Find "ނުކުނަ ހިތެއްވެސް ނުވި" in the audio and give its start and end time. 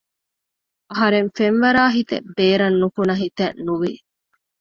2.81-3.93